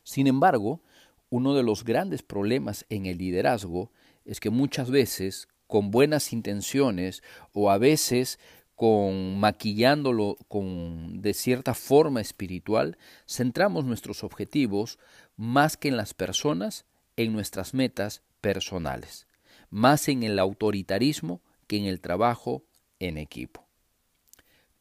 Sin 0.03 0.27
embargo, 0.27 0.81
uno 1.29 1.55
de 1.55 1.63
los 1.63 1.83
grandes 1.83 2.23
problemas 2.23 2.85
en 2.89 3.05
el 3.05 3.17
liderazgo 3.17 3.91
es 4.25 4.39
que 4.39 4.50
muchas 4.50 4.89
veces, 4.91 5.47
con 5.67 5.91
buenas 5.91 6.33
intenciones 6.33 7.23
o 7.53 7.71
a 7.71 7.77
veces 7.77 8.39
con 8.75 9.39
maquillándolo 9.39 10.38
con 10.47 11.21
de 11.21 11.35
cierta 11.35 11.75
forma 11.75 12.19
espiritual, 12.19 12.97
centramos 13.27 13.85
nuestros 13.85 14.23
objetivos 14.23 14.97
más 15.38 15.77
que 15.77 15.89
en 15.89 15.97
las 15.97 16.15
personas, 16.15 16.85
en 17.15 17.31
nuestras 17.31 17.75
metas 17.75 18.23
personales, 18.41 19.27
más 19.69 20.07
en 20.07 20.23
el 20.23 20.39
autoritarismo 20.39 21.41
que 21.67 21.77
en 21.77 21.85
el 21.85 22.01
trabajo 22.01 22.63
en 23.00 23.19
equipo. 23.19 23.70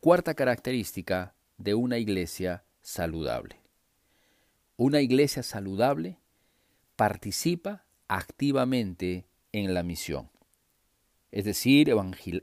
Cuarta 0.00 0.32
característica 0.32 1.34
de 1.58 1.74
una 1.74 1.98
iglesia 1.98 2.64
saludable. 2.80 3.60
Una 4.78 5.02
iglesia 5.02 5.42
saludable 5.42 6.16
participa 6.96 7.84
activamente 8.08 9.26
en 9.52 9.74
la 9.74 9.82
misión, 9.82 10.30
es 11.30 11.44
decir, 11.44 11.92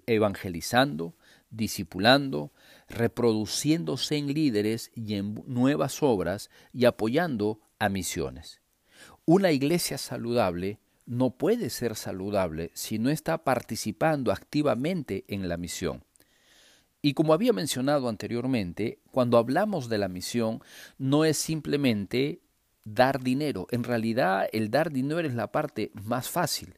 evangelizando, 0.06 1.16
discipulando, 1.50 2.52
reproduciéndose 2.90 4.18
en 4.18 4.36
líderes 4.36 4.92
y 4.94 5.16
en 5.16 5.44
nuevas 5.48 6.04
obras 6.04 6.52
y 6.74 6.86
apoyando 6.86 7.60
a 7.80 7.90
misiones. 7.90 8.62
Una 9.26 9.52
iglesia 9.52 9.98
saludable 9.98 10.78
no 11.08 11.32
puede 11.32 11.72
ser 11.72 11.96
saludable 11.96 12.70
si 12.76 13.00
no 13.00 13.10
está 13.10 13.44
participando 13.44 14.32
activamente 14.32 15.26
en 15.28 15.50
la 15.50 15.58
misión. 15.58 16.04
Y 17.08 17.14
como 17.14 17.34
había 17.34 17.54
mencionado 17.54 18.10
anteriormente, 18.10 19.00
cuando 19.12 19.38
hablamos 19.38 19.88
de 19.88 19.98
la 19.98 20.10
misión, 20.10 20.60
no 20.98 21.24
es 21.24 21.38
simplemente 21.38 22.42
dar 22.84 23.24
dinero. 23.24 23.66
En 23.72 23.86
realidad, 23.86 24.50
el 24.52 24.70
dar 24.72 24.92
dinero 24.92 25.22
es 25.22 25.34
la 25.34 25.50
parte 25.50 25.90
más 25.94 26.30
fácil. 26.30 26.78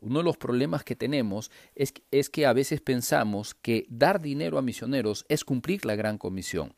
Uno 0.00 0.18
de 0.18 0.24
los 0.24 0.36
problemas 0.36 0.82
que 0.82 0.96
tenemos 0.96 1.52
es, 1.76 1.94
es 2.10 2.30
que 2.30 2.46
a 2.46 2.52
veces 2.52 2.80
pensamos 2.80 3.54
que 3.54 3.86
dar 3.88 4.20
dinero 4.20 4.58
a 4.58 4.62
misioneros 4.62 5.24
es 5.28 5.44
cumplir 5.44 5.84
la 5.84 5.94
gran 5.94 6.18
comisión. 6.18 6.74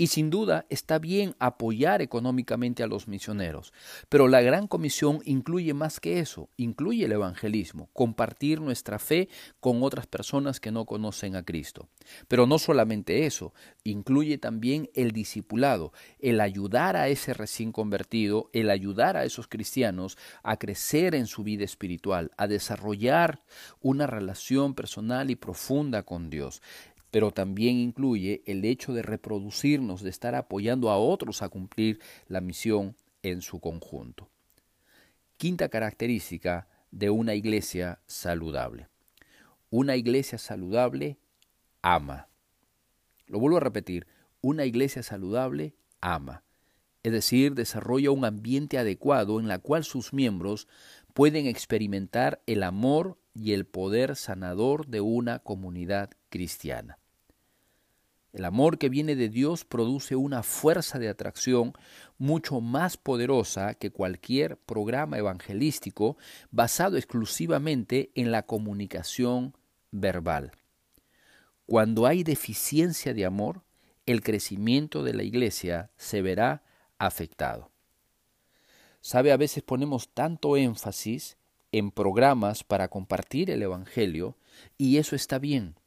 Y 0.00 0.06
sin 0.06 0.30
duda 0.30 0.64
está 0.70 0.98
bien 0.98 1.34
apoyar 1.38 2.00
económicamente 2.00 2.82
a 2.82 2.86
los 2.86 3.06
misioneros, 3.06 3.74
pero 4.08 4.28
la 4.28 4.40
Gran 4.40 4.66
Comisión 4.66 5.20
incluye 5.26 5.74
más 5.74 6.00
que 6.00 6.20
eso, 6.20 6.48
incluye 6.56 7.04
el 7.04 7.12
evangelismo, 7.12 7.90
compartir 7.92 8.62
nuestra 8.62 8.98
fe 8.98 9.28
con 9.60 9.82
otras 9.82 10.06
personas 10.06 10.58
que 10.58 10.70
no 10.70 10.86
conocen 10.86 11.36
a 11.36 11.42
Cristo. 11.42 11.90
Pero 12.28 12.46
no 12.46 12.58
solamente 12.58 13.26
eso, 13.26 13.52
incluye 13.84 14.38
también 14.38 14.88
el 14.94 15.12
discipulado, 15.12 15.92
el 16.18 16.40
ayudar 16.40 16.96
a 16.96 17.08
ese 17.08 17.34
recién 17.34 17.70
convertido, 17.70 18.48
el 18.54 18.70
ayudar 18.70 19.18
a 19.18 19.26
esos 19.26 19.48
cristianos 19.48 20.16
a 20.42 20.56
crecer 20.56 21.14
en 21.14 21.26
su 21.26 21.42
vida 21.42 21.66
espiritual, 21.66 22.30
a 22.38 22.46
desarrollar 22.46 23.42
una 23.82 24.06
relación 24.06 24.74
personal 24.74 25.30
y 25.30 25.36
profunda 25.36 26.04
con 26.04 26.30
Dios 26.30 26.62
pero 27.10 27.30
también 27.30 27.76
incluye 27.76 28.42
el 28.46 28.64
hecho 28.64 28.92
de 28.92 29.02
reproducirnos, 29.02 30.02
de 30.02 30.10
estar 30.10 30.34
apoyando 30.34 30.90
a 30.90 30.98
otros 30.98 31.42
a 31.42 31.48
cumplir 31.48 32.00
la 32.28 32.40
misión 32.40 32.96
en 33.22 33.42
su 33.42 33.60
conjunto. 33.60 34.28
Quinta 35.36 35.68
característica 35.68 36.68
de 36.90 37.10
una 37.10 37.34
iglesia 37.34 38.00
saludable. 38.06 38.88
Una 39.70 39.96
iglesia 39.96 40.38
saludable 40.38 41.18
ama. 41.82 42.28
Lo 43.26 43.38
vuelvo 43.38 43.58
a 43.58 43.60
repetir, 43.60 44.06
una 44.40 44.64
iglesia 44.64 45.02
saludable 45.02 45.74
ama, 46.00 46.42
es 47.02 47.12
decir, 47.12 47.54
desarrolla 47.54 48.10
un 48.10 48.24
ambiente 48.24 48.78
adecuado 48.78 49.40
en 49.40 49.48
la 49.48 49.58
cual 49.58 49.84
sus 49.84 50.12
miembros 50.12 50.68
pueden 51.14 51.46
experimentar 51.46 52.42
el 52.46 52.62
amor 52.62 53.18
y 53.34 53.52
el 53.52 53.64
poder 53.64 54.16
sanador 54.16 54.86
de 54.86 55.00
una 55.00 55.38
comunidad 55.38 56.10
cristiana. 56.28 56.99
El 58.32 58.44
amor 58.44 58.78
que 58.78 58.88
viene 58.88 59.16
de 59.16 59.28
Dios 59.28 59.64
produce 59.64 60.14
una 60.14 60.42
fuerza 60.42 60.98
de 60.98 61.08
atracción 61.08 61.72
mucho 62.16 62.60
más 62.60 62.96
poderosa 62.96 63.74
que 63.74 63.90
cualquier 63.90 64.56
programa 64.56 65.18
evangelístico 65.18 66.16
basado 66.50 66.96
exclusivamente 66.96 68.10
en 68.14 68.30
la 68.30 68.42
comunicación 68.42 69.56
verbal. 69.90 70.52
Cuando 71.66 72.06
hay 72.06 72.22
deficiencia 72.22 73.14
de 73.14 73.24
amor, 73.24 73.62
el 74.06 74.22
crecimiento 74.22 75.02
de 75.02 75.14
la 75.14 75.22
iglesia 75.22 75.90
se 75.96 76.22
verá 76.22 76.62
afectado. 76.98 77.70
Sabe, 79.00 79.32
a 79.32 79.36
veces 79.36 79.62
ponemos 79.62 80.08
tanto 80.12 80.56
énfasis 80.56 81.36
en 81.72 81.90
programas 81.90 82.64
para 82.64 82.88
compartir 82.88 83.50
el 83.50 83.62
Evangelio 83.62 84.36
y 84.76 84.98
eso 84.98 85.16
está 85.16 85.38
bien. 85.38 85.79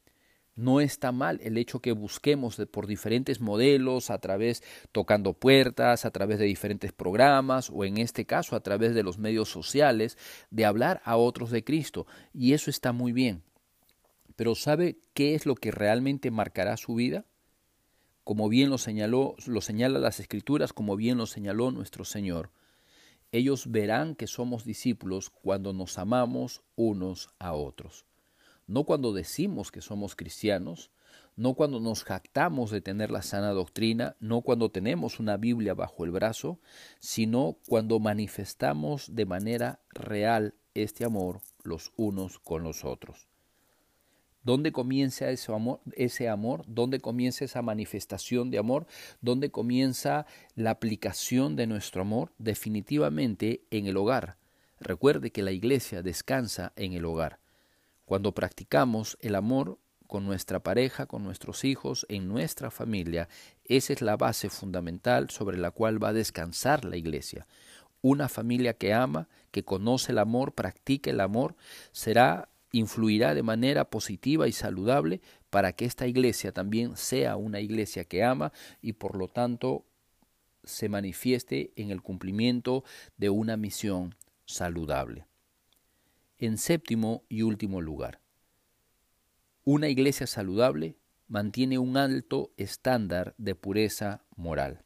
No 0.56 0.80
está 0.80 1.10
mal 1.10 1.40
el 1.42 1.58
hecho 1.58 1.80
que 1.80 1.90
busquemos 1.90 2.56
por 2.70 2.86
diferentes 2.86 3.40
modelos, 3.40 4.10
a 4.10 4.18
través 4.18 4.62
tocando 4.92 5.32
puertas, 5.32 6.04
a 6.04 6.12
través 6.12 6.38
de 6.38 6.44
diferentes 6.44 6.92
programas 6.92 7.70
o 7.70 7.84
en 7.84 7.98
este 7.98 8.24
caso 8.24 8.54
a 8.54 8.60
través 8.60 8.94
de 8.94 9.02
los 9.02 9.18
medios 9.18 9.48
sociales, 9.48 10.16
de 10.50 10.64
hablar 10.64 11.02
a 11.04 11.16
otros 11.16 11.50
de 11.50 11.64
Cristo. 11.64 12.06
Y 12.32 12.52
eso 12.52 12.70
está 12.70 12.92
muy 12.92 13.12
bien. 13.12 13.42
Pero 14.36 14.54
¿sabe 14.54 14.98
qué 15.12 15.34
es 15.34 15.44
lo 15.44 15.56
que 15.56 15.72
realmente 15.72 16.30
marcará 16.30 16.76
su 16.76 16.94
vida? 16.94 17.24
Como 18.22 18.48
bien 18.48 18.70
lo 18.70 18.78
señaló, 18.78 19.34
lo 19.46 19.60
señala 19.60 19.98
las 19.98 20.20
escrituras, 20.20 20.72
como 20.72 20.94
bien 20.94 21.18
lo 21.18 21.26
señaló 21.26 21.72
nuestro 21.72 22.04
Señor. 22.04 22.50
Ellos 23.32 23.72
verán 23.72 24.14
que 24.14 24.28
somos 24.28 24.64
discípulos 24.64 25.30
cuando 25.30 25.72
nos 25.72 25.98
amamos 25.98 26.62
unos 26.76 27.30
a 27.40 27.54
otros 27.54 28.06
no 28.66 28.84
cuando 28.84 29.12
decimos 29.12 29.70
que 29.70 29.80
somos 29.80 30.16
cristianos, 30.16 30.90
no 31.36 31.54
cuando 31.54 31.80
nos 31.80 32.04
jactamos 32.04 32.70
de 32.70 32.80
tener 32.80 33.10
la 33.10 33.22
sana 33.22 33.50
doctrina, 33.50 34.16
no 34.20 34.42
cuando 34.42 34.70
tenemos 34.70 35.18
una 35.18 35.36
Biblia 35.36 35.74
bajo 35.74 36.04
el 36.04 36.10
brazo, 36.10 36.60
sino 36.98 37.56
cuando 37.66 37.98
manifestamos 37.98 39.14
de 39.14 39.26
manera 39.26 39.80
real 39.90 40.54
este 40.74 41.04
amor 41.04 41.40
los 41.62 41.92
unos 41.96 42.38
con 42.38 42.62
los 42.62 42.84
otros. 42.84 43.28
¿Dónde 44.42 44.72
comienza 44.72 45.30
ese 45.30 45.52
amor, 45.52 45.80
ese 45.94 46.28
amor? 46.28 46.64
¿Dónde 46.66 47.00
comienza 47.00 47.46
esa 47.46 47.62
manifestación 47.62 48.50
de 48.50 48.58
amor? 48.58 48.86
¿Dónde 49.22 49.50
comienza 49.50 50.26
la 50.54 50.70
aplicación 50.70 51.56
de 51.56 51.66
nuestro 51.66 52.02
amor? 52.02 52.32
Definitivamente 52.36 53.64
en 53.70 53.86
el 53.86 53.96
hogar. 53.96 54.36
Recuerde 54.80 55.30
que 55.30 55.42
la 55.42 55.52
iglesia 55.52 56.02
descansa 56.02 56.74
en 56.76 56.92
el 56.92 57.06
hogar. 57.06 57.40
Cuando 58.04 58.32
practicamos 58.32 59.16
el 59.20 59.34
amor 59.34 59.78
con 60.06 60.24
nuestra 60.24 60.60
pareja, 60.60 61.06
con 61.06 61.24
nuestros 61.24 61.64
hijos, 61.64 62.06
en 62.08 62.28
nuestra 62.28 62.70
familia, 62.70 63.28
esa 63.64 63.92
es 63.92 64.02
la 64.02 64.16
base 64.16 64.50
fundamental 64.50 65.30
sobre 65.30 65.56
la 65.56 65.70
cual 65.70 66.02
va 66.02 66.08
a 66.08 66.12
descansar 66.12 66.84
la 66.84 66.96
iglesia. 66.96 67.46
Una 68.02 68.28
familia 68.28 68.74
que 68.74 68.92
ama, 68.92 69.28
que 69.50 69.64
conoce 69.64 70.12
el 70.12 70.18
amor, 70.18 70.52
practica 70.52 71.10
el 71.10 71.20
amor, 71.20 71.56
será 71.92 72.48
influirá 72.74 73.34
de 73.34 73.42
manera 73.44 73.84
positiva 73.84 74.48
y 74.48 74.52
saludable 74.52 75.20
para 75.48 75.72
que 75.72 75.84
esta 75.84 76.08
iglesia 76.08 76.52
también 76.52 76.96
sea 76.96 77.36
una 77.36 77.60
iglesia 77.60 78.04
que 78.04 78.24
ama 78.24 78.52
y 78.82 78.94
por 78.94 79.16
lo 79.16 79.28
tanto 79.28 79.84
se 80.64 80.88
manifieste 80.88 81.72
en 81.76 81.90
el 81.90 82.02
cumplimiento 82.02 82.82
de 83.16 83.30
una 83.30 83.56
misión 83.56 84.16
saludable. 84.44 85.26
En 86.38 86.58
séptimo 86.58 87.22
y 87.28 87.42
último 87.42 87.80
lugar, 87.80 88.20
una 89.62 89.88
iglesia 89.88 90.26
saludable 90.26 90.96
mantiene 91.28 91.78
un 91.78 91.96
alto 91.96 92.52
estándar 92.56 93.36
de 93.38 93.54
pureza 93.54 94.24
moral. 94.34 94.84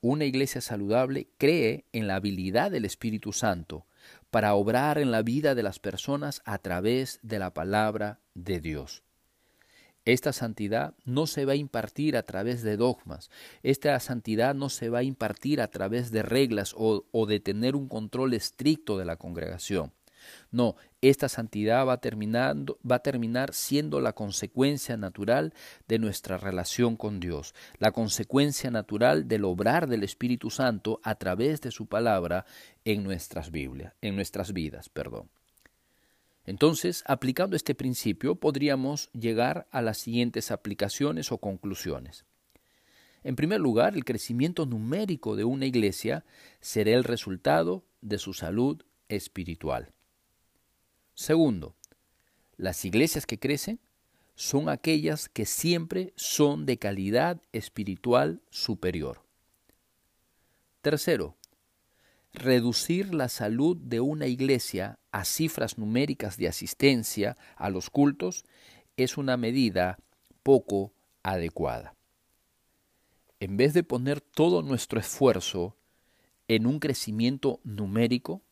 Una 0.00 0.24
iglesia 0.24 0.62
saludable 0.62 1.28
cree 1.36 1.84
en 1.92 2.06
la 2.06 2.16
habilidad 2.16 2.70
del 2.70 2.86
Espíritu 2.86 3.34
Santo 3.34 3.86
para 4.30 4.54
obrar 4.54 4.96
en 4.96 5.10
la 5.10 5.20
vida 5.20 5.54
de 5.54 5.62
las 5.62 5.78
personas 5.78 6.40
a 6.46 6.56
través 6.56 7.20
de 7.22 7.38
la 7.38 7.52
palabra 7.52 8.20
de 8.34 8.60
Dios. 8.60 9.02
Esta 10.06 10.32
santidad 10.32 10.96
no 11.04 11.26
se 11.26 11.44
va 11.44 11.52
a 11.52 11.56
impartir 11.56 12.16
a 12.16 12.22
través 12.22 12.62
de 12.62 12.78
dogmas, 12.78 13.30
esta 13.62 14.00
santidad 14.00 14.54
no 14.54 14.70
se 14.70 14.88
va 14.88 15.00
a 15.00 15.04
impartir 15.04 15.60
a 15.60 15.68
través 15.68 16.10
de 16.10 16.22
reglas 16.22 16.74
o, 16.76 17.04
o 17.12 17.26
de 17.26 17.40
tener 17.40 17.76
un 17.76 17.88
control 17.88 18.32
estricto 18.32 18.96
de 18.96 19.04
la 19.04 19.16
congregación. 19.16 19.92
No, 20.50 20.76
esta 21.00 21.28
santidad 21.28 21.86
va, 21.86 21.98
terminando, 21.98 22.78
va 22.88 22.96
a 22.96 23.02
terminar 23.02 23.54
siendo 23.54 24.00
la 24.00 24.12
consecuencia 24.12 24.96
natural 24.96 25.54
de 25.88 25.98
nuestra 25.98 26.38
relación 26.38 26.96
con 26.96 27.20
Dios, 27.20 27.54
la 27.78 27.92
consecuencia 27.92 28.70
natural 28.70 29.28
del 29.28 29.44
obrar 29.44 29.88
del 29.88 30.04
Espíritu 30.04 30.50
Santo 30.50 31.00
a 31.02 31.14
través 31.14 31.60
de 31.60 31.70
su 31.70 31.86
palabra 31.86 32.46
en 32.84 33.02
nuestras 33.02 33.50
Biblias, 33.50 33.94
en 34.00 34.16
nuestras 34.16 34.52
vidas, 34.52 34.88
perdón. 34.88 35.28
Entonces, 36.44 37.04
aplicando 37.06 37.54
este 37.54 37.74
principio, 37.74 38.34
podríamos 38.34 39.10
llegar 39.12 39.68
a 39.70 39.80
las 39.80 39.98
siguientes 39.98 40.50
aplicaciones 40.50 41.30
o 41.30 41.38
conclusiones. 41.38 42.24
En 43.24 43.36
primer 43.36 43.60
lugar, 43.60 43.94
el 43.94 44.04
crecimiento 44.04 44.66
numérico 44.66 45.36
de 45.36 45.44
una 45.44 45.66
iglesia 45.66 46.24
será 46.60 46.90
el 46.92 47.04
resultado 47.04 47.84
de 48.00 48.18
su 48.18 48.32
salud 48.32 48.82
espiritual. 49.08 49.92
Segundo, 51.22 51.76
las 52.56 52.84
iglesias 52.84 53.26
que 53.26 53.38
crecen 53.38 53.78
son 54.34 54.68
aquellas 54.68 55.28
que 55.28 55.46
siempre 55.46 56.12
son 56.16 56.66
de 56.66 56.78
calidad 56.78 57.40
espiritual 57.52 58.42
superior. 58.50 59.22
Tercero, 60.80 61.36
reducir 62.32 63.14
la 63.14 63.28
salud 63.28 63.76
de 63.76 64.00
una 64.00 64.26
iglesia 64.26 64.98
a 65.12 65.24
cifras 65.24 65.78
numéricas 65.78 66.38
de 66.38 66.48
asistencia 66.48 67.36
a 67.54 67.70
los 67.70 67.88
cultos 67.88 68.44
es 68.96 69.16
una 69.16 69.36
medida 69.36 70.00
poco 70.42 70.92
adecuada. 71.22 71.94
En 73.38 73.56
vez 73.56 73.74
de 73.74 73.84
poner 73.84 74.20
todo 74.20 74.60
nuestro 74.60 74.98
esfuerzo 74.98 75.76
en 76.48 76.66
un 76.66 76.80
crecimiento 76.80 77.60
numérico, 77.62 78.42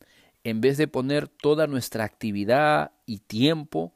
en 0.45 0.61
vez 0.61 0.77
de 0.77 0.89
poner 0.89 1.29
toda 1.29 1.67
nuestra 1.67 2.05
actividad 2.05 2.93
y 3.07 3.19
tiempo 3.19 3.95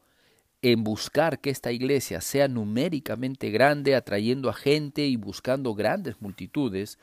en 0.63 0.83
buscar 0.83 1.41
que 1.41 1.51
esta 1.51 1.73
iglesia 1.73 2.21
sea 2.21 2.49
numéricamente 2.49 3.51
grande, 3.51 3.95
atrayendo 3.95 4.49
a 4.49 4.55
gente 4.55 5.07
y 5.07 5.17
buscando 5.17 5.75
grandes 5.75 6.23
multitudes, 6.23 6.99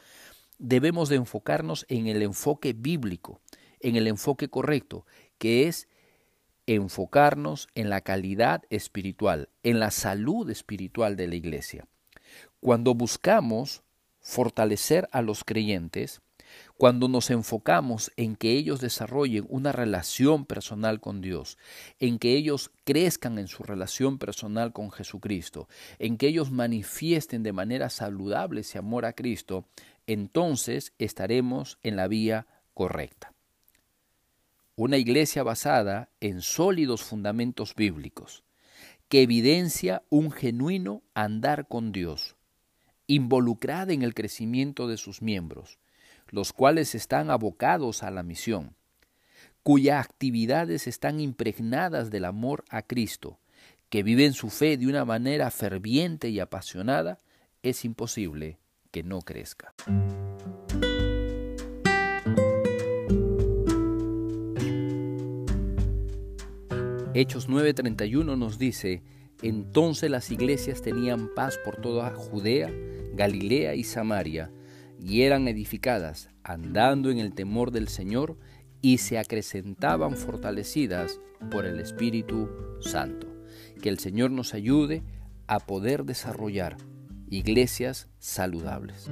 debemos 0.57 1.09
de 1.09 1.17
enfocarnos 1.17 1.85
en 1.87 2.07
el 2.07 2.21
enfoque 2.23 2.73
bíblico, 2.73 3.39
en 3.79 3.95
el 3.95 4.07
enfoque 4.07 4.49
correcto, 4.49 5.05
que 5.37 5.67
es 5.67 5.87
enfocarnos 6.65 7.67
en 7.75 7.89
la 7.89 8.01
calidad 8.01 8.63
espiritual, 8.69 9.49
en 9.63 9.79
la 9.79 9.91
salud 9.91 10.49
espiritual 10.49 11.15
de 11.15 11.27
la 11.27 11.35
iglesia. 11.35 11.87
Cuando 12.59 12.93
buscamos 12.93 13.83
fortalecer 14.21 15.07
a 15.11 15.21
los 15.21 15.43
creyentes, 15.43 16.21
cuando 16.81 17.07
nos 17.07 17.29
enfocamos 17.29 18.11
en 18.17 18.35
que 18.35 18.53
ellos 18.53 18.81
desarrollen 18.81 19.45
una 19.49 19.71
relación 19.71 20.45
personal 20.45 20.99
con 20.99 21.21
Dios, 21.21 21.59
en 21.99 22.17
que 22.17 22.35
ellos 22.35 22.71
crezcan 22.85 23.37
en 23.37 23.47
su 23.47 23.61
relación 23.61 24.17
personal 24.17 24.73
con 24.73 24.89
Jesucristo, 24.89 25.69
en 25.99 26.17
que 26.17 26.25
ellos 26.25 26.49
manifiesten 26.49 27.43
de 27.43 27.53
manera 27.53 27.91
saludable 27.91 28.61
ese 28.61 28.79
amor 28.79 29.05
a 29.05 29.13
Cristo, 29.13 29.67
entonces 30.07 30.93
estaremos 30.97 31.77
en 31.83 31.97
la 31.97 32.07
vía 32.07 32.47
correcta. 32.73 33.31
Una 34.75 34.97
iglesia 34.97 35.43
basada 35.43 36.09
en 36.19 36.41
sólidos 36.41 37.03
fundamentos 37.03 37.75
bíblicos, 37.75 38.43
que 39.07 39.21
evidencia 39.21 40.01
un 40.09 40.31
genuino 40.31 41.03
andar 41.13 41.67
con 41.67 41.91
Dios, 41.91 42.37
involucrada 43.05 43.93
en 43.93 44.01
el 44.01 44.15
crecimiento 44.15 44.87
de 44.87 44.97
sus 44.97 45.21
miembros, 45.21 45.77
los 46.31 46.53
cuales 46.53 46.95
están 46.95 47.29
abocados 47.29 48.03
a 48.03 48.09
la 48.09 48.23
misión, 48.23 48.75
cuyas 49.63 50.03
actividades 50.03 50.87
están 50.87 51.19
impregnadas 51.19 52.09
del 52.09 52.25
amor 52.25 52.63
a 52.69 52.81
Cristo, 52.81 53.39
que 53.89 54.01
viven 54.01 54.33
su 54.33 54.49
fe 54.49 54.77
de 54.77 54.87
una 54.87 55.05
manera 55.05 55.51
ferviente 55.51 56.29
y 56.29 56.39
apasionada, 56.39 57.19
es 57.61 57.85
imposible 57.85 58.57
que 58.89 59.03
no 59.03 59.21
crezca. 59.21 59.73
Hechos 67.13 67.49
9:31 67.49 68.37
nos 68.37 68.57
dice, 68.57 69.03
entonces 69.41 70.09
las 70.09 70.31
iglesias 70.31 70.81
tenían 70.81 71.29
paz 71.35 71.59
por 71.63 71.75
toda 71.81 72.11
Judea, 72.11 72.71
Galilea 73.13 73.75
y 73.75 73.83
Samaria, 73.83 74.49
y 75.01 75.23
eran 75.23 75.47
edificadas, 75.47 76.29
andando 76.43 77.09
en 77.09 77.17
el 77.17 77.33
temor 77.33 77.71
del 77.71 77.87
Señor, 77.87 78.37
y 78.81 78.99
se 78.99 79.17
acrecentaban 79.17 80.15
fortalecidas 80.15 81.19
por 81.49 81.65
el 81.65 81.79
Espíritu 81.79 82.49
Santo. 82.81 83.27
Que 83.81 83.89
el 83.89 83.99
Señor 83.99 84.31
nos 84.31 84.53
ayude 84.53 85.03
a 85.47 85.59
poder 85.59 86.05
desarrollar 86.05 86.77
iglesias 87.29 88.09
saludables. 88.19 89.09